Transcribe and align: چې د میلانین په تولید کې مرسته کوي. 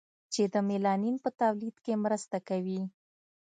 چې 0.33 0.43
د 0.53 0.55
میلانین 0.67 1.15
په 1.23 1.29
تولید 1.41 1.75
کې 1.85 1.93
مرسته 2.03 2.37
کوي. 2.49 2.81